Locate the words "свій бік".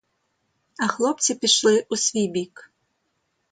1.95-2.71